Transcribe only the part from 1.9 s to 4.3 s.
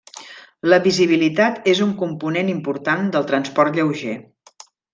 component important del transport lleuger.